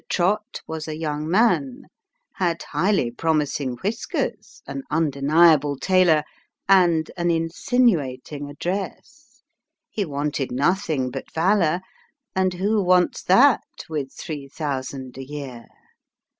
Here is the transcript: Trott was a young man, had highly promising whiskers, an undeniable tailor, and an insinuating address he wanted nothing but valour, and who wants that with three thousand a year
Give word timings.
Trott 0.09 0.61
was 0.65 0.87
a 0.87 0.97
young 0.97 1.29
man, 1.29 1.83
had 2.37 2.63
highly 2.63 3.11
promising 3.11 3.75
whiskers, 3.83 4.63
an 4.65 4.81
undeniable 4.89 5.75
tailor, 5.77 6.23
and 6.67 7.11
an 7.17 7.29
insinuating 7.29 8.49
address 8.49 9.43
he 9.91 10.03
wanted 10.03 10.51
nothing 10.51 11.11
but 11.11 11.31
valour, 11.35 11.81
and 12.35 12.55
who 12.55 12.81
wants 12.81 13.21
that 13.21 13.61
with 13.89 14.11
three 14.11 14.47
thousand 14.47 15.19
a 15.19 15.23
year 15.23 15.67